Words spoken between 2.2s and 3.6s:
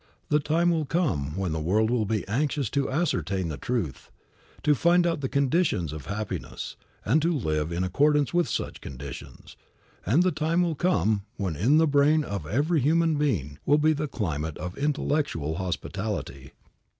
anxious to ascertain the